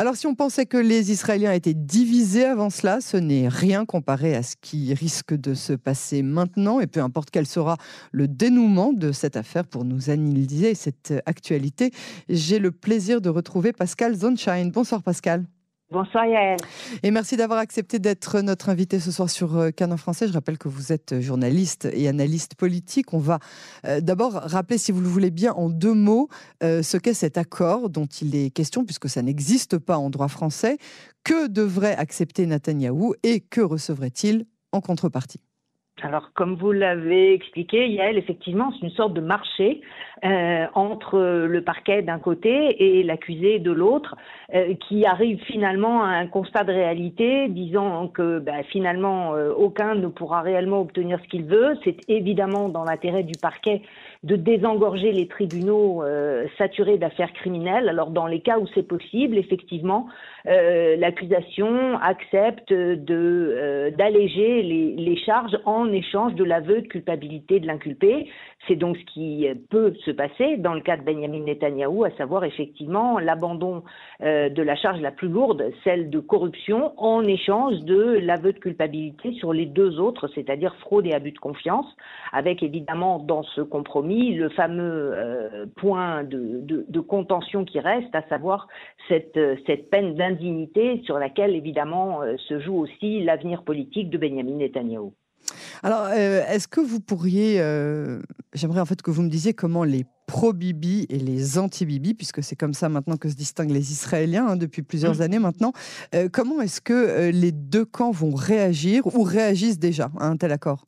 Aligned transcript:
Alors 0.00 0.14
si 0.14 0.28
on 0.28 0.36
pensait 0.36 0.64
que 0.64 0.76
les 0.76 1.10
Israéliens 1.10 1.50
étaient 1.50 1.74
divisés 1.74 2.44
avant 2.44 2.70
cela, 2.70 3.00
ce 3.00 3.16
n'est 3.16 3.48
rien 3.48 3.84
comparé 3.84 4.36
à 4.36 4.44
ce 4.44 4.54
qui 4.60 4.94
risque 4.94 5.34
de 5.34 5.54
se 5.54 5.72
passer 5.72 6.22
maintenant. 6.22 6.78
Et 6.78 6.86
peu 6.86 7.02
importe 7.02 7.30
quel 7.32 7.48
sera 7.48 7.76
le 8.12 8.28
dénouement 8.28 8.92
de 8.92 9.10
cette 9.10 9.36
affaire 9.36 9.66
pour 9.66 9.84
nous 9.84 10.08
analyser 10.08 10.76
cette 10.76 11.14
actualité, 11.26 11.90
j'ai 12.28 12.60
le 12.60 12.70
plaisir 12.70 13.20
de 13.20 13.28
retrouver 13.28 13.72
Pascal 13.72 14.14
Zonshine. 14.14 14.70
Bonsoir 14.70 15.02
Pascal. 15.02 15.44
Bonsoir 15.90 16.26
Yael. 16.26 16.58
Et 17.02 17.10
merci 17.10 17.38
d'avoir 17.38 17.58
accepté 17.58 17.98
d'être 17.98 18.42
notre 18.42 18.68
invité 18.68 19.00
ce 19.00 19.10
soir 19.10 19.30
sur 19.30 19.56
euh, 19.56 19.70
Canon 19.70 19.96
Français. 19.96 20.28
Je 20.28 20.34
rappelle 20.34 20.58
que 20.58 20.68
vous 20.68 20.92
êtes 20.92 21.18
journaliste 21.20 21.88
et 21.94 22.08
analyste 22.08 22.56
politique. 22.56 23.14
On 23.14 23.18
va 23.18 23.38
euh, 23.86 24.02
d'abord 24.02 24.34
rappeler, 24.34 24.76
si 24.76 24.92
vous 24.92 25.00
le 25.00 25.08
voulez 25.08 25.30
bien, 25.30 25.54
en 25.54 25.70
deux 25.70 25.94
mots, 25.94 26.28
euh, 26.62 26.82
ce 26.82 26.98
qu'est 26.98 27.14
cet 27.14 27.38
accord 27.38 27.88
dont 27.88 28.04
il 28.04 28.36
est 28.36 28.50
question, 28.50 28.84
puisque 28.84 29.08
ça 29.08 29.22
n'existe 29.22 29.78
pas 29.78 29.96
en 29.96 30.10
droit 30.10 30.28
français. 30.28 30.76
Que 31.24 31.48
devrait 31.48 31.96
accepter 31.96 32.44
Netanyahou 32.44 33.14
et 33.22 33.40
que 33.40 33.62
recevrait-il 33.62 34.44
en 34.72 34.82
contrepartie? 34.82 35.40
Alors, 36.02 36.30
comme 36.34 36.54
vous 36.54 36.72
l'avez 36.72 37.34
expliqué, 37.34 37.88
Yael, 37.88 38.16
effectivement, 38.16 38.72
c'est 38.72 38.86
une 38.86 38.92
sorte 38.92 39.14
de 39.14 39.20
marché 39.20 39.80
euh, 40.24 40.66
entre 40.74 41.18
le 41.18 41.62
parquet 41.62 42.02
d'un 42.02 42.18
côté 42.18 42.98
et 42.98 43.02
l'accusé 43.02 43.58
de 43.58 43.70
l'autre, 43.70 44.16
euh, 44.54 44.74
qui 44.88 45.06
arrive 45.06 45.40
finalement 45.44 46.02
à 46.02 46.08
un 46.08 46.26
constat 46.26 46.64
de 46.64 46.72
réalité, 46.72 47.48
disant 47.48 48.08
que 48.08 48.38
bah, 48.38 48.62
finalement 48.70 49.34
euh, 49.34 49.52
aucun 49.52 49.94
ne 49.94 50.08
pourra 50.08 50.40
réellement 50.42 50.80
obtenir 50.80 51.20
ce 51.22 51.28
qu'il 51.28 51.44
veut. 51.44 51.76
C'est 51.84 51.96
évidemment 52.08 52.68
dans 52.68 52.84
l'intérêt 52.84 53.22
du 53.22 53.36
parquet 53.40 53.82
de 54.24 54.36
désengorger 54.36 55.12
les 55.12 55.28
tribunaux 55.28 56.02
saturés 56.56 56.98
d'affaires 56.98 57.32
criminelles. 57.32 57.88
Alors, 57.88 58.10
dans 58.10 58.26
les 58.26 58.40
cas 58.40 58.58
où 58.58 58.66
c'est 58.74 58.86
possible, 58.86 59.38
effectivement, 59.38 60.06
l'accusation 60.44 61.98
accepte 61.98 62.72
de 62.72 63.92
d'alléger 63.96 64.62
les, 64.62 64.96
les 64.96 65.16
charges 65.16 65.58
en 65.64 65.92
échange 65.92 66.34
de 66.34 66.44
l'aveu 66.44 66.82
de 66.82 66.86
culpabilité 66.86 67.60
de 67.60 67.66
l'inculpé. 67.66 68.28
C'est 68.66 68.76
donc 68.76 68.96
ce 68.96 69.04
qui 69.12 69.46
peut 69.70 69.94
se 70.04 70.10
passer 70.10 70.56
dans 70.56 70.74
le 70.74 70.80
cas 70.80 70.96
de 70.96 71.02
Benjamin 71.02 71.44
Netanyahou, 71.44 72.04
à 72.04 72.10
savoir 72.12 72.44
effectivement 72.44 73.18
l'abandon 73.18 73.82
euh, 74.22 74.48
de 74.48 74.62
la 74.62 74.76
charge 74.76 75.00
la 75.00 75.10
plus 75.12 75.28
lourde, 75.28 75.70
celle 75.84 76.10
de 76.10 76.18
corruption, 76.18 76.92
en 76.96 77.22
échange 77.24 77.78
de 77.80 78.18
l'aveu 78.22 78.52
de 78.52 78.58
culpabilité 78.58 79.32
sur 79.34 79.52
les 79.52 79.66
deux 79.66 80.00
autres, 80.00 80.28
c'est-à-dire 80.34 80.74
fraude 80.80 81.06
et 81.06 81.14
abus 81.14 81.32
de 81.32 81.38
confiance, 81.38 81.86
avec 82.32 82.62
évidemment 82.62 83.18
dans 83.18 83.42
ce 83.42 83.60
compromis 83.60 84.07
le 84.08 84.48
fameux 84.50 85.12
euh, 85.14 85.66
point 85.76 86.24
de, 86.24 87.00
contention 87.00 87.64
qui 87.64 87.80
reste, 87.80 88.14
à 88.14 88.22
savoir 88.28 88.68
cette, 89.08 89.38
cette 89.66 89.90
peine 89.90 90.14
d'indignité 90.14 91.00
sur 91.04 91.18
laquelle 91.18 91.54
évidemment 91.54 92.22
euh, 92.22 92.36
se 92.48 92.60
joue 92.60 92.76
aussi 92.76 93.24
l'avenir 93.24 93.62
politique 93.62 94.10
de 94.10 94.18
Benjamin 94.18 94.56
Netanyahou. 94.56 95.14
Alors, 95.82 96.06
euh, 96.10 96.44
est-ce 96.48 96.68
que 96.68 96.80
vous 96.80 97.00
pourriez, 97.00 97.60
euh, 97.60 98.20
j'aimerais 98.54 98.80
en 98.80 98.84
fait 98.84 99.00
que 99.02 99.10
vous 99.10 99.22
me 99.22 99.28
disiez 99.28 99.54
comment 99.54 99.84
les 99.84 100.04
pro-Bibi 100.26 101.06
et 101.08 101.18
les 101.18 101.58
anti-Bibi, 101.58 102.14
puisque 102.14 102.42
c'est 102.42 102.56
comme 102.56 102.74
ça 102.74 102.88
maintenant 102.88 103.16
que 103.16 103.28
se 103.28 103.34
distinguent 103.34 103.70
les 103.70 103.92
Israéliens 103.92 104.48
hein, 104.48 104.56
depuis 104.56 104.82
plusieurs 104.82 105.18
mmh. 105.18 105.22
années 105.22 105.38
maintenant, 105.38 105.72
euh, 106.14 106.28
comment 106.30 106.60
est-ce 106.60 106.80
que 106.80 107.30
les 107.30 107.52
deux 107.52 107.84
camps 107.84 108.10
vont 108.10 108.34
réagir 108.34 109.06
ou 109.06 109.22
réagissent 109.22 109.78
déjà 109.78 110.10
à 110.18 110.26
un 110.26 110.36
tel 110.36 110.52
accord? 110.52 110.87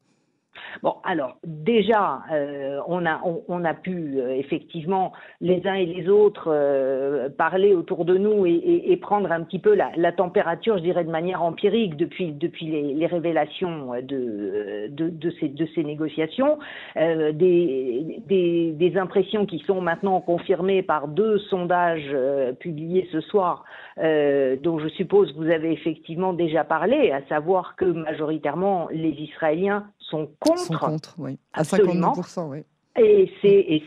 Bon, 0.83 0.95
alors 1.05 1.37
déjà, 1.45 2.21
euh, 2.33 2.81
on, 2.87 3.05
a, 3.07 3.21
on, 3.49 3.65
a 3.65 3.75
pu 3.75 4.15
euh, 4.17 4.35
effectivement 4.35 5.13
les 5.41 5.67
uns 5.67 5.75
et 5.75 5.87
les 5.87 6.09
autres 6.09 6.49
euh, 6.49 7.29
parler 7.29 7.75
autour 7.75 8.05
de 8.05 8.17
nous 8.17 8.47
et, 8.47 8.97
prendre 9.01 9.33
un 9.33 9.43
petit 9.43 9.59
peu 9.59 9.75
la, 9.75 10.13
température, 10.13 10.77
je 10.77 10.83
dirais 10.83 11.05
de 11.05 11.11
manière 11.11 11.43
empirique 11.43 11.97
depuis, 11.97 12.33
depuis 12.33 12.67
les, 12.67 13.07
révélations 13.07 13.93
de, 14.03 14.89
de, 14.91 15.31
ces, 15.41 15.49
de 15.49 15.67
ces 15.75 15.83
négociations, 15.85 16.59
des, 16.97 18.21
des, 18.27 18.73
des, 18.73 18.99
impressions 18.99 19.47
qui 19.47 19.61
sont 19.61 19.81
maintenant 19.81 20.21
confirmées 20.21 20.83
par 20.83 21.09
deux 21.09 21.39
sondages 21.39 22.15
publiés 22.59 23.09
ce 23.11 23.21
soir, 23.21 23.65
dont 23.97 24.79
je 24.79 24.89
suppose 24.89 25.35
vous 25.35 25.49
avez 25.49 25.73
effectivement 25.73 26.35
déjà 26.35 26.63
parlé, 26.63 27.11
à 27.11 27.23
savoir 27.29 27.75
que 27.77 27.87
majoritairement 27.87 28.89
les 28.93 29.11
Israéliens 29.11 29.87
sont 30.11 30.31
contre. 30.41 31.15
oui. 31.19 31.39
À 31.53 31.63
52%, 31.63 32.49
oui. 32.49 32.65
Et 32.99 33.33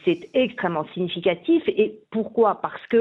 c'est 0.05 0.29
extrêmement 0.33 0.85
significatif. 0.93 1.61
Et 1.67 1.99
pourquoi? 2.09 2.61
Parce 2.61 2.81
que 2.87 2.97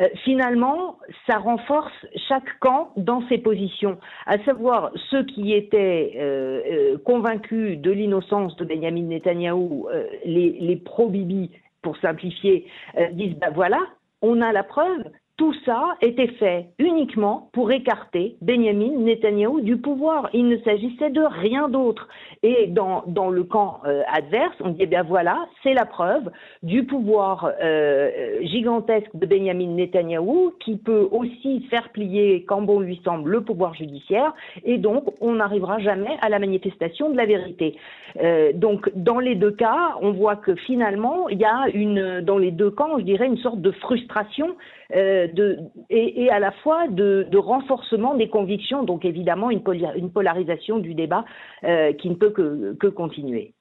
euh, 0.00 0.08
finalement, 0.24 0.98
ça 1.26 1.38
renforce 1.38 1.94
chaque 2.28 2.58
camp 2.58 2.90
dans 2.96 3.26
ses 3.28 3.38
positions. 3.38 3.98
À 4.26 4.38
savoir, 4.44 4.90
ceux 5.08 5.24
qui 5.24 5.54
étaient 5.54 6.14
euh, 6.16 6.60
euh, 6.66 6.98
convaincus 6.98 7.78
de 7.78 7.90
l'innocence 7.92 8.56
de 8.56 8.64
Benjamin 8.64 9.02
Netanyahou, 9.02 9.88
les, 10.24 10.58
les 10.60 10.76
pro-Bibi, 10.76 11.52
pour 11.80 11.96
simplifier, 11.98 12.66
disent 13.12 13.36
ben 13.36 13.50
voilà, 13.54 13.78
on 14.22 14.42
a 14.42 14.52
la 14.52 14.64
preuve, 14.64 15.04
tout 15.36 15.54
ça 15.66 15.96
était 16.00 16.28
fait 16.28 16.68
uniquement 16.78 17.50
pour 17.52 17.70
écarter 17.70 18.36
Benjamin 18.40 18.98
Netanyahou 18.98 19.60
du 19.60 19.76
pouvoir. 19.76 20.30
Il 20.32 20.48
ne 20.48 20.56
s'agissait 20.58 21.10
de 21.10 21.20
rien 21.20 21.68
d'autre. 21.68 22.08
Et 22.42 22.68
dans, 22.68 23.04
dans 23.06 23.28
le 23.28 23.44
camp 23.44 23.80
euh, 23.84 24.02
adverse, 24.10 24.54
on 24.60 24.70
dit, 24.70 24.78
eh 24.80 24.86
bien 24.86 25.02
voilà, 25.02 25.46
c'est 25.62 25.74
la 25.74 25.84
preuve 25.84 26.30
du 26.62 26.84
pouvoir 26.84 27.50
euh, 27.62 28.40
gigantesque 28.42 29.10
de 29.14 29.26
Benjamin 29.26 29.74
Netanyahou 29.74 30.54
qui 30.60 30.76
peut 30.76 31.06
aussi 31.10 31.60
faire 31.68 31.90
plier, 31.90 32.44
quand 32.46 32.62
bon 32.62 32.80
lui 32.80 33.00
semble, 33.04 33.30
le 33.30 33.42
pouvoir 33.42 33.74
judiciaire. 33.74 34.32
Et 34.64 34.78
donc, 34.78 35.04
on 35.20 35.34
n'arrivera 35.34 35.78
jamais 35.80 36.16
à 36.22 36.30
la 36.30 36.38
manifestation 36.38 37.10
de 37.10 37.16
la 37.16 37.26
vérité. 37.26 37.76
Euh, 38.22 38.52
donc, 38.54 38.90
dans 38.94 39.18
les 39.18 39.34
deux 39.34 39.50
cas, 39.50 39.96
on 40.00 40.12
voit 40.12 40.36
que 40.36 40.54
finalement, 40.54 41.28
il 41.28 41.38
y 41.38 41.44
a 41.44 41.66
une, 41.74 42.22
dans 42.22 42.38
les 42.38 42.52
deux 42.52 42.70
camps, 42.70 42.98
je 42.98 43.04
dirais, 43.04 43.26
une 43.26 43.38
sorte 43.38 43.60
de 43.60 43.70
frustration 43.70 44.56
euh, 44.94 45.26
de, 45.28 45.58
et, 45.90 46.30
à 46.30 46.38
la 46.38 46.52
fois 46.52 46.86
de, 46.88 47.36
renforcement 47.36 48.14
des 48.14 48.28
convictions, 48.28 48.84
donc 48.84 49.04
évidemment 49.04 49.50
une, 49.50 49.62
une 49.96 50.10
polarisation 50.10 50.78
du 50.78 50.94
débat 50.94 51.24
euh, 51.64 51.92
qui 51.94 52.08
ne 52.08 52.14
peut 52.14 52.30
que, 52.30 52.86
continuer. 52.88 53.52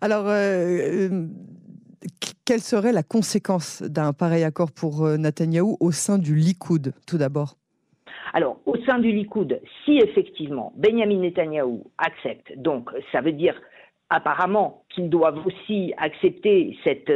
Alors, 0.00 0.24
euh, 0.28 1.26
quelle 2.44 2.60
serait 2.60 2.92
la 2.92 3.02
conséquence 3.02 3.82
d'un 3.82 4.12
pareil 4.12 4.44
accord 4.44 4.72
pour 4.72 5.06
Netanyahou 5.06 5.76
au 5.80 5.92
sein 5.92 6.18
du 6.18 6.34
Likoud, 6.34 6.92
tout 7.06 7.18
d'abord? 7.18 7.54
Alors, 8.34 8.60
au 8.66 8.76
sein 8.84 8.98
du 8.98 9.10
Likoud, 9.10 9.60
si 9.84 9.98
effectivement 9.98 10.72
Benjamin 10.76 11.20
Netanyahou 11.20 11.84
accepte, 11.98 12.52
donc 12.56 12.90
ça 13.10 13.20
veut 13.20 13.32
dire 13.32 13.54
apparemment 14.10 14.84
qu'ils 14.90 15.10
doivent 15.10 15.46
aussi 15.46 15.92
accepter 15.98 16.76
cette, 16.84 17.10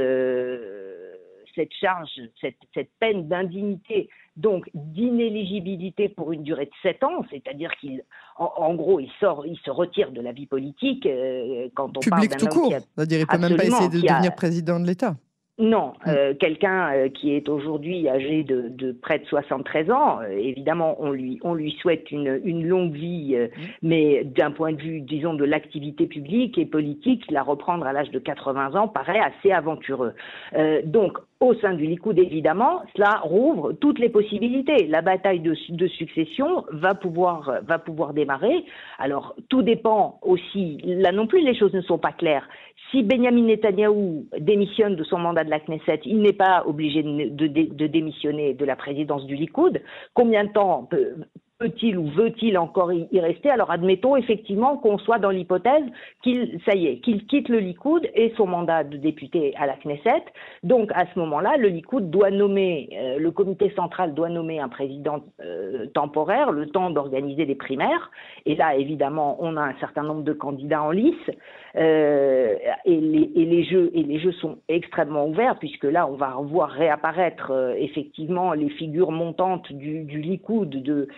cette 1.54 1.72
charge, 1.72 2.08
cette, 2.40 2.90
peine 3.00 3.28
d'indignité, 3.28 4.08
donc 4.36 4.68
d'inéligibilité 4.74 6.08
pour 6.08 6.32
une 6.32 6.42
durée 6.42 6.66
de 6.66 6.70
sept 6.82 7.02
ans, 7.04 7.24
c'est-à-dire 7.30 7.70
qu'il, 7.80 8.02
en, 8.36 8.74
gros, 8.74 9.00
il 9.00 9.10
sort, 9.20 9.46
il 9.46 9.58
se 9.58 9.70
retire 9.70 10.12
de 10.12 10.20
la 10.20 10.32
vie 10.32 10.46
politique 10.46 11.06
euh, 11.06 11.68
quand 11.74 11.96
on 11.96 12.00
Public 12.00 12.10
parle 12.10 12.28
d'un 12.28 12.36
tout 12.36 12.46
court. 12.46 12.72
C'est-à-dire, 12.96 13.20
il 13.20 13.26
peut 13.26 13.38
même 13.38 13.56
pas 13.56 13.64
essayer 13.64 13.88
de 13.88 14.00
devenir 14.00 14.34
président 14.34 14.80
de 14.80 14.86
l'État. 14.86 15.14
Non, 15.58 15.92
mm. 16.04 16.08
euh, 16.08 16.34
quelqu'un 16.34 16.92
euh, 16.92 17.08
qui 17.08 17.34
est 17.34 17.48
aujourd'hui 17.48 18.08
âgé 18.08 18.42
de, 18.42 18.92
près 18.92 19.18
de 19.18 19.26
73 19.26 19.90
ans, 19.90 20.20
euh, 20.20 20.28
évidemment, 20.30 20.96
on 20.98 21.10
lui, 21.10 21.38
on 21.42 21.54
lui 21.54 21.72
souhaite 21.80 22.10
une, 22.10 22.40
une 22.44 22.66
longue 22.66 22.92
vie, 22.92 23.36
mm. 23.36 23.48
mais 23.82 24.24
d'un 24.24 24.50
point 24.50 24.72
de 24.72 24.80
vue, 24.80 25.00
disons, 25.00 25.34
de 25.34 25.44
l'activité 25.44 26.06
publique 26.06 26.56
et 26.56 26.64
politique, 26.64 27.30
la 27.30 27.42
reprendre 27.42 27.86
à 27.86 27.92
l'âge 27.92 28.10
de 28.10 28.18
80 28.18 28.74
ans 28.74 28.88
paraît 28.88 29.20
assez 29.20 29.52
aventureux. 29.52 30.14
donc, 30.84 31.18
au 31.42 31.54
sein 31.54 31.74
du 31.74 31.86
Likoud, 31.86 32.16
évidemment, 32.18 32.82
cela 32.94 33.18
rouvre 33.24 33.72
toutes 33.72 33.98
les 33.98 34.08
possibilités. 34.08 34.86
La 34.86 35.02
bataille 35.02 35.40
de, 35.40 35.54
succession 35.88 36.64
va 36.70 36.94
pouvoir, 36.94 37.58
va 37.66 37.80
pouvoir 37.80 38.14
démarrer. 38.14 38.64
Alors, 38.98 39.34
tout 39.48 39.62
dépend 39.62 40.20
aussi, 40.22 40.78
là 40.84 41.10
non 41.10 41.26
plus, 41.26 41.40
les 41.40 41.56
choses 41.56 41.74
ne 41.74 41.80
sont 41.80 41.98
pas 41.98 42.12
claires. 42.12 42.48
Si 42.92 43.02
Benjamin 43.02 43.42
Netanyahou 43.42 44.26
démissionne 44.38 44.94
de 44.94 45.02
son 45.02 45.18
mandat 45.18 45.42
de 45.42 45.50
la 45.50 45.58
Knesset, 45.58 46.02
il 46.04 46.20
n'est 46.20 46.32
pas 46.32 46.62
obligé 46.64 47.02
de, 47.02 47.46
de, 47.48 47.86
démissionner 47.88 48.54
de 48.54 48.64
la 48.64 48.76
présidence 48.76 49.26
du 49.26 49.34
Likoud. 49.34 49.82
Combien 50.14 50.44
de 50.44 50.52
temps 50.52 50.86
peut, 50.88 51.16
peut-il 51.62 51.96
ou 51.96 52.08
veut-il 52.10 52.58
encore 52.58 52.92
y, 52.92 53.20
rester? 53.20 53.50
Alors 53.50 53.70
admettons 53.70 54.16
effectivement 54.16 54.76
qu'on 54.76 54.98
soit 54.98 55.18
dans 55.18 55.30
l'hypothèse 55.30 55.84
qu'il, 56.22 56.60
ça 56.66 56.74
y 56.74 56.88
est, 56.88 56.96
qu'il 56.98 57.24
quitte 57.26 57.48
le 57.48 57.58
Likoud 57.58 58.08
et 58.14 58.32
son 58.36 58.46
mandat 58.46 58.82
de 58.82 58.96
député 58.96 59.54
à 59.56 59.66
la 59.66 59.76
Knesset. 59.76 60.24
Donc 60.64 60.90
à 60.94 61.04
ce 61.06 61.18
moment-là, 61.20 61.56
le 61.58 61.68
Likoud 61.68 62.10
doit 62.10 62.30
nommer, 62.30 62.88
euh, 62.94 63.18
le 63.18 63.30
comité 63.30 63.72
central 63.76 64.14
doit 64.14 64.28
nommer 64.28 64.58
un 64.58 64.68
président 64.68 65.22
euh, 65.40 65.86
temporaire, 65.94 66.50
le 66.50 66.66
temps 66.66 66.90
d'organiser 66.90 67.46
des 67.46 67.54
primaires. 67.54 68.10
Et 68.44 68.56
là, 68.56 68.74
évidemment, 68.74 69.36
on 69.40 69.56
a 69.56 69.62
un 69.62 69.74
certain 69.78 70.02
nombre 70.02 70.22
de 70.22 70.32
candidats 70.32 70.82
en 70.82 70.90
lice. 70.90 71.14
Euh, 71.76 72.56
et, 72.84 73.00
les, 73.00 73.64
jeux, 73.64 73.90
et 73.94 74.02
les 74.02 74.18
jeux 74.18 74.32
sont 74.32 74.58
extrêmement 74.68 75.26
ouverts, 75.26 75.58
puisque 75.58 75.84
là, 75.84 76.06
on 76.06 76.16
va 76.16 76.36
voir 76.42 76.70
réapparaître 76.70 77.52
effectivement 77.78 78.52
les 78.52 78.68
figures 78.68 79.12
montantes 79.12 79.72
du, 79.72 80.02
du 80.02 80.20
Likoud 80.20 80.70
de 80.70 81.08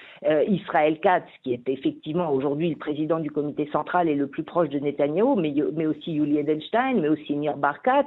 Israël 0.48 0.98
Katz, 1.00 1.26
qui 1.42 1.52
est 1.52 1.68
effectivement 1.68 2.30
aujourd'hui 2.30 2.70
le 2.70 2.76
président 2.76 3.18
du 3.18 3.30
comité 3.30 3.68
central 3.72 4.08
et 4.08 4.14
le 4.14 4.26
plus 4.26 4.42
proche 4.42 4.68
de 4.68 4.78
Netanyahu, 4.78 5.36
mais, 5.36 5.86
aussi 5.86 6.12
Yuli 6.12 6.38
Edelstein, 6.38 7.00
mais 7.00 7.08
aussi 7.08 7.36
Nir 7.36 7.56
Barkat, 7.56 8.06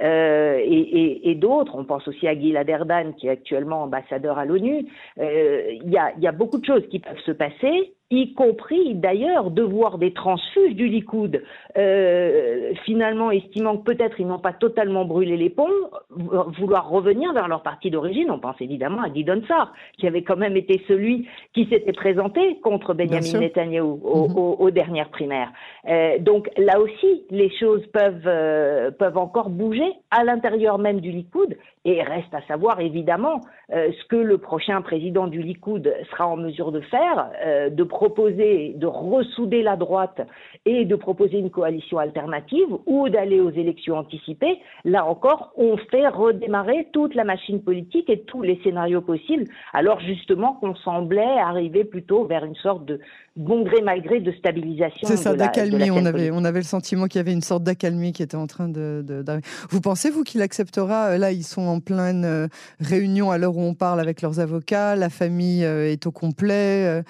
et, 0.00 1.30
et, 1.30 1.34
d'autres. 1.34 1.74
On 1.76 1.84
pense 1.84 2.06
aussi 2.08 2.26
à 2.26 2.38
Gilad 2.38 2.68
Erdan, 2.68 3.12
qui 3.12 3.26
est 3.26 3.30
actuellement 3.30 3.82
ambassadeur 3.82 4.38
à 4.38 4.44
l'ONU. 4.44 4.86
Euh, 5.18 5.62
il 5.72 5.90
y 5.90 6.26
a 6.26 6.32
beaucoup 6.32 6.58
de 6.58 6.64
choses 6.64 6.86
qui 6.88 6.98
peuvent 6.98 7.20
se 7.24 7.32
passer 7.32 7.94
y 8.10 8.34
compris 8.34 8.94
d'ailleurs 8.94 9.50
de 9.50 9.62
voir 9.62 9.98
des 9.98 10.12
transfuges 10.12 10.74
du 10.74 10.88
Likoud, 10.88 11.42
euh, 11.76 12.72
finalement 12.84 13.30
estimant 13.30 13.78
que 13.78 13.84
peut-être 13.84 14.20
ils 14.20 14.26
n'ont 14.26 14.38
pas 14.38 14.52
totalement 14.52 15.04
brûlé 15.04 15.36
les 15.36 15.50
ponts, 15.50 15.68
vouloir 16.10 16.88
revenir 16.88 17.32
vers 17.32 17.48
leur 17.48 17.62
parti 17.62 17.90
d'origine. 17.90 18.30
On 18.30 18.38
pense 18.38 18.60
évidemment 18.60 19.02
à 19.02 19.08
Guy 19.08 19.24
Sar, 19.48 19.72
qui 19.98 20.06
avait 20.06 20.22
quand 20.22 20.36
même 20.36 20.56
été 20.56 20.82
celui 20.86 21.26
qui 21.54 21.66
s'était 21.66 21.92
présenté 21.92 22.58
contre 22.62 22.94
Benjamin 22.94 23.40
Netanyahu 23.40 23.82
mhm. 23.82 24.36
aux, 24.36 24.70
dernières 24.70 25.08
primaires. 25.08 25.52
Euh, 25.88 26.18
donc 26.18 26.50
là 26.56 26.78
aussi, 26.80 27.24
les 27.30 27.50
choses 27.58 27.84
peuvent, 27.86 28.26
euh, 28.26 28.90
peuvent 28.90 29.18
encore 29.18 29.48
bouger 29.48 29.90
à 30.10 30.24
l'intérieur 30.24 30.78
même 30.78 31.00
du 31.00 31.10
Likoud, 31.10 31.56
et 31.86 32.02
reste 32.02 32.32
à 32.32 32.40
savoir 32.48 32.80
évidemment 32.80 33.40
ce 33.70 34.04
que 34.08 34.16
le 34.16 34.38
prochain 34.38 34.80
président 34.80 35.26
du 35.26 35.42
Likoud 35.42 35.94
sera 36.10 36.26
en 36.26 36.36
mesure 36.36 36.72
de 36.72 36.80
faire, 36.80 37.30
de 37.70 37.84
proposer 37.94 38.74
de 38.76 38.86
ressouder 38.86 39.62
la 39.62 39.76
droite 39.76 40.20
et 40.66 40.84
de 40.84 40.96
proposer 40.96 41.38
une 41.38 41.50
coalition 41.50 41.98
alternative 41.98 42.66
ou 42.86 43.08
d'aller 43.08 43.40
aux 43.40 43.52
élections 43.52 43.96
anticipées, 43.96 44.58
là 44.84 45.06
encore, 45.06 45.52
on 45.56 45.76
fait 45.76 46.08
redémarrer 46.08 46.88
toute 46.92 47.14
la 47.14 47.22
machine 47.24 47.62
politique 47.62 48.10
et 48.10 48.22
tous 48.22 48.42
les 48.42 48.60
scénarios 48.64 49.00
possibles, 49.00 49.44
alors 49.72 50.00
justement 50.00 50.54
qu'on 50.54 50.74
semblait 50.74 51.38
arriver 51.38 51.84
plutôt 51.84 52.26
vers 52.26 52.44
une 52.44 52.56
sorte 52.56 52.84
de 52.84 52.98
bon 53.36 53.62
gré 53.62 53.80
malgré 53.82 54.20
de 54.20 54.32
stabilisation. 54.32 55.06
C'est 55.06 55.16
ça, 55.16 55.34
d'accalmie. 55.34 55.90
On 55.90 56.04
avait, 56.04 56.30
on 56.30 56.44
avait 56.44 56.60
le 56.60 56.64
sentiment 56.64 57.06
qu'il 57.06 57.18
y 57.18 57.20
avait 57.20 57.32
une 57.32 57.42
sorte 57.42 57.62
d'accalmie 57.62 58.12
qui 58.12 58.22
était 58.22 58.36
en 58.36 58.46
train 58.46 58.68
de, 58.68 59.02
d'arriver. 59.22 59.46
Vous 59.70 59.80
pensez, 59.80 60.10
vous, 60.10 60.24
qu'il 60.24 60.42
acceptera 60.42 61.10
euh, 61.10 61.18
Là, 61.18 61.32
ils 61.32 61.44
sont 61.44 61.62
en 61.62 61.80
pleine 61.80 62.24
euh, 62.24 62.48
réunion 62.80 63.30
à 63.30 63.38
l'heure 63.38 63.56
où 63.56 63.62
on 63.62 63.74
parle 63.74 64.00
avec 64.00 64.22
leurs 64.22 64.40
avocats, 64.40 64.96
la 64.96 65.10
famille 65.10 65.64
euh, 65.64 65.90
est 65.90 66.06
au 66.06 66.12
complet. 66.12 67.02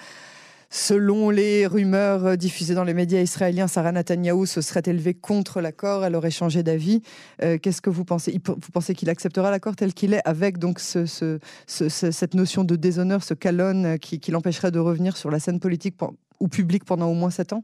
Selon 0.69 1.29
les 1.29 1.67
rumeurs 1.67 2.25
euh, 2.25 2.35
diffusées 2.35 2.75
dans 2.75 2.83
les 2.83 2.93
médias 2.93 3.21
israéliens, 3.21 3.67
Sarah 3.67 3.91
Netanyahu 3.91 4.45
se 4.45 4.61
serait 4.61 4.83
élevée 4.85 5.13
contre 5.13 5.61
l'accord, 5.61 6.05
elle 6.05 6.15
aurait 6.15 6.31
changé 6.31 6.63
d'avis. 6.63 7.01
Euh, 7.43 7.57
qu'est-ce 7.57 7.81
que 7.81 7.89
vous 7.89 8.05
pensez? 8.05 8.39
Vous 8.45 8.71
pensez 8.73 8.93
qu'il 8.93 9.09
acceptera 9.09 9.51
l'accord 9.51 9.75
tel 9.75 9.93
qu'il 9.93 10.13
est, 10.13 10.21
avec 10.25 10.57
donc 10.57 10.79
cette 10.79 12.33
notion 12.33 12.63
de 12.63 12.75
déshonneur, 12.75 13.23
ce 13.23 13.33
calonne 13.33 13.97
qui, 13.99 14.19
qui 14.19 14.31
l'empêcherait 14.31 14.71
de 14.71 14.79
revenir 14.79 15.17
sur 15.17 15.31
la 15.31 15.39
scène 15.39 15.59
politique 15.59 15.95
ou 16.39 16.47
publique 16.47 16.85
pendant 16.85 17.07
au 17.09 17.13
moins 17.13 17.29
sept 17.29 17.53
ans? 17.53 17.63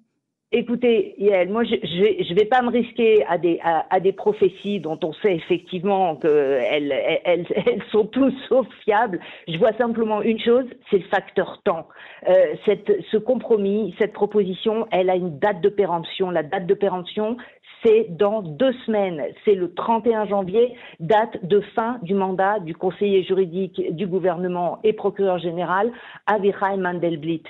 Écoutez, 0.53 1.15
Yael, 1.17 1.49
moi, 1.49 1.63
je 1.63 1.75
ne 1.75 2.35
vais, 2.35 2.43
pas 2.43 2.61
me 2.61 2.71
risquer 2.71 3.23
à 3.25 3.37
des, 3.37 3.61
à, 3.63 4.01
des 4.01 4.11
prophéties 4.11 4.81
dont 4.81 4.99
on 5.01 5.13
sait 5.13 5.33
effectivement 5.33 6.17
qu'elles 6.17 6.93
elles, 7.23 7.45
elles, 7.55 7.83
sont 7.89 8.05
tous 8.05 8.33
sauf 8.49 8.67
fiables. 8.83 9.21
Je 9.47 9.57
vois 9.57 9.71
simplement 9.77 10.21
une 10.21 10.39
chose, 10.41 10.65
c'est 10.89 10.97
le 10.97 11.05
facteur 11.05 11.61
temps. 11.63 11.87
Euh, 12.27 12.33
cette, 12.65 12.91
ce 13.11 13.15
compromis, 13.15 13.95
cette 13.97 14.11
proposition, 14.11 14.89
elle 14.91 15.09
a 15.09 15.15
une 15.15 15.39
date 15.39 15.61
de 15.61 15.69
péremption. 15.69 16.29
La 16.29 16.43
date 16.43 16.67
de 16.67 16.73
péremption, 16.73 17.37
c'est 17.81 18.07
dans 18.09 18.41
deux 18.41 18.73
semaines. 18.85 19.23
C'est 19.45 19.55
le 19.55 19.73
31 19.73 20.25
janvier, 20.25 20.75
date 20.99 21.45
de 21.45 21.61
fin 21.75 21.97
du 22.01 22.13
mandat 22.13 22.59
du 22.59 22.75
conseiller 22.75 23.23
juridique 23.23 23.95
du 23.95 24.05
gouvernement 24.05 24.79
et 24.83 24.91
procureur 24.91 25.39
général 25.39 25.93
Avichai 26.27 26.75
Mandelblit 26.75 27.43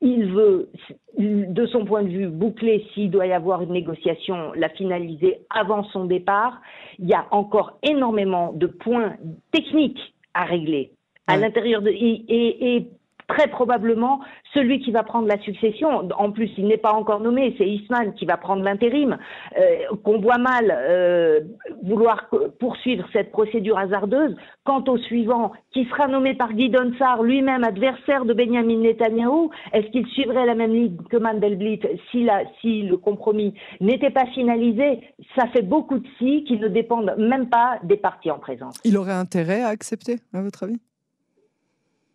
il 0.00 0.26
veut, 0.32 0.68
de 1.18 1.66
son 1.66 1.84
point 1.84 2.02
de 2.02 2.08
vue, 2.08 2.28
boucler 2.28 2.86
s'il 2.92 3.10
doit 3.10 3.26
y 3.26 3.32
avoir 3.32 3.62
une 3.62 3.72
négociation, 3.72 4.52
la 4.54 4.68
finaliser 4.68 5.38
avant 5.50 5.84
son 5.84 6.04
départ. 6.04 6.60
Il 6.98 7.08
y 7.08 7.14
a 7.14 7.26
encore 7.30 7.78
énormément 7.82 8.52
de 8.52 8.66
points 8.66 9.16
techniques 9.52 10.14
à 10.34 10.44
régler 10.44 10.92
à 11.26 11.36
l'intérieur 11.36 11.82
de 11.82 11.90
et, 11.90 12.86
très 13.28 13.48
probablement 13.48 14.20
celui 14.54 14.80
qui 14.80 14.92
va 14.92 15.02
prendre 15.02 15.28
la 15.28 15.38
succession. 15.40 16.08
En 16.16 16.30
plus, 16.30 16.50
il 16.56 16.66
n'est 16.66 16.76
pas 16.76 16.92
encore 16.92 17.20
nommé, 17.20 17.54
c'est 17.58 17.66
Isman 17.66 18.14
qui 18.14 18.24
va 18.24 18.36
prendre 18.36 18.62
l'intérim. 18.62 19.18
Euh, 19.58 19.96
qu'on 20.04 20.20
voit 20.20 20.38
mal 20.38 20.70
euh, 20.70 21.40
vouloir 21.82 22.28
poursuivre 22.58 23.06
cette 23.12 23.32
procédure 23.32 23.78
hasardeuse. 23.78 24.36
Quant 24.64 24.84
au 24.88 24.98
suivant, 24.98 25.52
qui 25.72 25.84
sera 25.86 26.08
nommé 26.08 26.34
par 26.34 26.52
Guy 26.52 26.70
Donsar, 26.70 27.22
lui-même 27.22 27.64
adversaire 27.64 28.24
de 28.24 28.34
Benjamin 28.34 28.78
Netanyahu, 28.78 29.50
est-ce 29.72 29.86
qu'il 29.90 30.06
suivrait 30.08 30.46
la 30.46 30.54
même 30.54 30.72
ligne 30.72 30.96
que 31.10 31.16
Mandelblit 31.16 31.80
si, 32.10 32.28
si 32.60 32.82
le 32.82 32.96
compromis 32.96 33.54
n'était 33.80 34.10
pas 34.10 34.26
finalisé? 34.26 35.00
Ça 35.36 35.46
fait 35.48 35.62
beaucoup 35.62 35.98
de 35.98 36.06
si 36.18 36.44
qui 36.44 36.56
ne 36.58 36.68
dépendent 36.68 37.14
même 37.18 37.48
pas 37.48 37.78
des 37.82 37.96
partis 37.96 38.30
en 38.30 38.38
présence. 38.38 38.78
Il 38.84 38.96
aurait 38.96 39.12
intérêt 39.12 39.62
à 39.62 39.68
accepter, 39.68 40.16
à 40.32 40.42
votre 40.42 40.64
avis? 40.64 40.80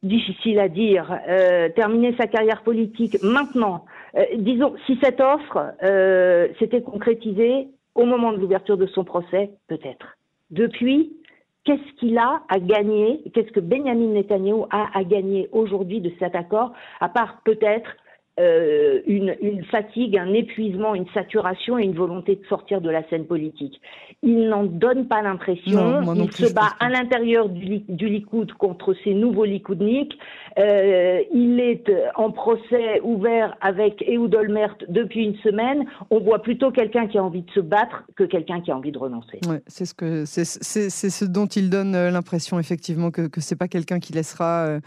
Difficile 0.04 0.60
à 0.60 0.68
dire. 0.68 1.20
Euh, 1.28 1.70
terminer 1.70 2.16
sa 2.18 2.28
carrière 2.28 2.64
politique 2.64 3.22
maintenant. 3.24 3.86
Euh, 4.16 4.26
disons, 4.38 4.76
si 4.86 4.98
cette 5.02 5.22
offre 5.22 5.74
euh, 5.84 6.48
s'était 6.60 6.82
concrétisée 6.82 7.68
au 7.96 8.06
moment 8.06 8.32
de 8.32 8.38
l'ouverture 8.38 8.78
de 8.78 8.88
son 8.88 9.04
procès, 9.04 9.52
peut-être. 9.68 10.18
Depuis, 10.50 11.14
qu'est-ce 11.64 12.00
qu'il 12.00 12.18
a 12.18 12.42
à 12.50 12.60
gagner 12.60 13.22
Qu'est-ce 13.34 13.52
que 13.52 13.60
Benjamin 13.60 14.14
Netanyahu 14.14 14.64
a 14.70 14.88
à 14.98 15.04
gagner 15.04 15.50
aujourd'hui 15.52 16.02
de 16.02 16.12
cet 16.20 16.36
accord, 16.36 16.74
à 17.00 17.10
part 17.10 17.42
peut-être 17.44 17.92
euh, 18.40 19.02
une, 19.08 19.36
fatigue, 19.70 20.18
un 20.18 20.34
épuisement, 20.34 20.96
une 20.96 21.08
saturation 21.14 21.78
et 21.78 21.84
une 21.84 21.94
volonté 21.94 22.38
de 22.38 22.46
sortir 22.48 22.80
de 22.80 22.90
la 22.90 23.08
scène 23.10 23.26
politique. 23.26 23.82
Il 24.24 24.48
n'en 24.48 24.64
donne 24.64 25.08
pas 25.08 25.22
l'impression. 25.22 26.02
Il 26.16 26.32
se 26.32 26.54
bat 26.54 26.70
à 26.80 26.90
l'intérieur 26.90 27.50
du, 27.50 27.80
du, 27.90 28.08
Likoud 28.08 28.54
contre 28.54 28.96
ses 29.04 29.14
nouveaux 29.14 29.44
Likoudniks. 29.44 30.18
Euh, 30.58 31.20
il 31.34 31.60
est 31.60 31.92
en 32.16 32.32
procès 32.32 33.02
ouvert 33.04 33.58
avec 33.60 34.02
Ehud 34.08 34.34
Olmert 34.34 34.78
depuis 34.88 35.26
une 35.26 35.36
semaine. 35.38 35.86
On 36.10 36.20
voit 36.20 36.42
plutôt 36.42 36.72
quelqu'un 36.72 37.08
qui 37.08 37.18
a 37.18 37.24
envie 37.24 37.42
de 37.42 37.52
se 37.52 37.60
battre 37.60 38.04
que 38.16 38.24
quelqu'un 38.24 38.62
qui 38.62 38.72
a 38.72 38.78
envie 38.78 38.94
de 38.94 38.98
renoncer. 38.98 39.40
Ouais, 39.46 39.62
c'est 39.68 39.86
ce 39.86 39.94
que 39.94 40.24
c'est, 40.26 40.46
ce 40.46 41.26
dont 41.26 41.48
il 41.48 41.70
donne 41.70 41.96
euh, 41.96 42.12
l'impression 42.12 42.60
effectivement 42.60 43.12
que 43.12 43.28
que 43.28 43.42
c'est 43.42 43.58
pas 43.58 43.68
quelqu'un 43.68 44.00
qui 44.00 44.14
laissera 44.14 44.80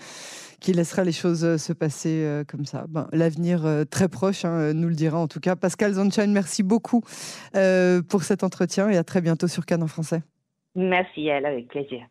qui 0.64 0.72
laissera 0.72 1.04
les 1.04 1.12
choses 1.12 1.56
se 1.58 1.72
passer 1.74 2.42
comme 2.48 2.64
ça. 2.64 2.86
Ben, 2.88 3.06
l'avenir 3.12 3.66
euh, 3.66 3.84
très 3.84 4.08
proche 4.08 4.46
hein, 4.46 4.72
nous 4.72 4.88
le 4.88 4.94
dira 4.94 5.18
en 5.18 5.28
tout 5.28 5.40
cas. 5.40 5.56
Pascal 5.56 5.92
Zanchain, 5.92 6.28
merci 6.28 6.62
beaucoup 6.62 7.02
euh, 7.54 8.00
pour 8.00 8.22
cet 8.22 8.42
entretien 8.42 8.88
et 8.88 8.96
à 8.96 9.04
très 9.04 9.20
bientôt 9.20 9.46
sur 9.46 9.66
Cannes 9.66 9.82
en 9.82 9.88
français. 9.88 10.22
Merci, 10.74 11.26
elle, 11.28 11.44
avec 11.44 11.68
plaisir. 11.68 12.06